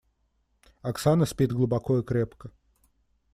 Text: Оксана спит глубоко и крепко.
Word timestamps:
Оксана 0.81 1.27
спит 1.27 1.51
глубоко 1.53 1.99
и 1.99 2.03
крепко. 2.03 2.49